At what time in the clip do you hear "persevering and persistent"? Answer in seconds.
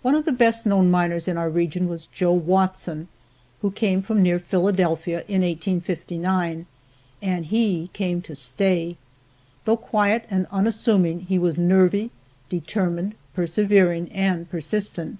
13.34-15.18